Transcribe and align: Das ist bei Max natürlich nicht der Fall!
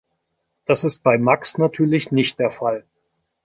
Das 0.65 0.83
ist 0.83 1.03
bei 1.03 1.19
Max 1.19 1.59
natürlich 1.59 2.11
nicht 2.11 2.39
der 2.39 2.49
Fall! 2.49 2.85